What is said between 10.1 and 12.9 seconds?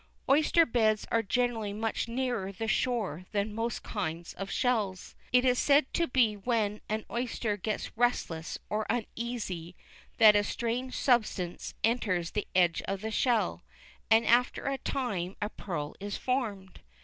that a strange substance enters the edge